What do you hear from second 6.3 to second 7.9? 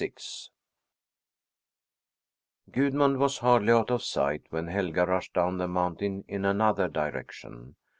another direction.